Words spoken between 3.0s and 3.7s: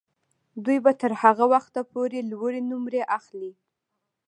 اخلي.